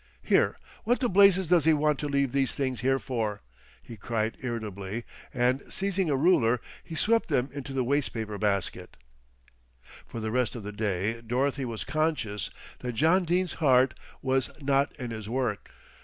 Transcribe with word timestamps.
"Here, 0.23 0.57
what 0.83 0.99
the 0.99 1.07
blazes 1.09 1.47
does 1.47 1.65
he 1.65 1.73
want 1.75 1.99
to 1.99 2.07
leave 2.07 2.31
these 2.31 2.53
things 2.53 2.79
here 2.79 2.97
for," 2.97 3.43
he 3.83 3.97
cried 3.97 4.35
irritably 4.41 5.03
and, 5.31 5.61
seizing 5.71 6.09
a 6.09 6.15
ruler, 6.15 6.59
he 6.83 6.95
swept 6.95 7.29
them 7.29 7.49
into 7.53 7.71
the 7.71 7.83
waste 7.83 8.11
paper 8.11 8.39
basket. 8.39 8.97
For 10.07 10.19
the 10.19 10.31
rest 10.31 10.55
of 10.55 10.63
the 10.63 10.71
day 10.71 11.21
Dorothy 11.21 11.65
was 11.65 11.83
conscious 11.83 12.49
that 12.79 12.93
John 12.93 13.25
Dene's 13.25 13.53
heart 13.61 13.93
was 14.23 14.49
not 14.59 14.91
in 14.95 15.11
his 15.11 15.29
work. 15.29 15.69